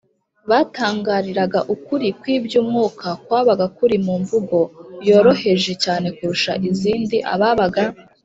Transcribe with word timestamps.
batangariraga 0.49 1.59
ukuri 1.73 2.07
kw’iby’umwuka 2.19 3.07
kwabaga 3.25 3.65
kuri 3.77 3.95
mu 4.05 4.15
mvugo 4.21 4.57
yoroheje 5.07 5.73
cyane 5.83 6.07
kurusha 6.15 6.51
izindi 6.69 7.17
ababaga 7.33 7.83